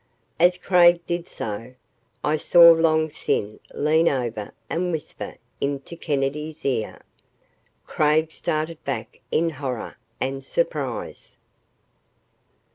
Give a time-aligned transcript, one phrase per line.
[0.39, 1.75] As Craig did so,
[2.23, 7.01] I saw Long Sin lean over and whisper into Kennedy's ear.
[7.85, 11.37] Craig started back in horror and surprise.